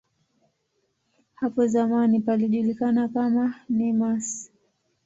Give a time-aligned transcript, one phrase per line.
[1.35, 4.51] Hapo zamani palijulikana kama "Nemours".